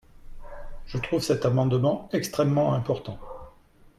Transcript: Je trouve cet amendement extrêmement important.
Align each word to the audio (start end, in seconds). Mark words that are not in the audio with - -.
Je 0.87 0.97
trouve 0.97 1.21
cet 1.21 1.45
amendement 1.45 2.09
extrêmement 2.11 2.73
important. 2.73 3.19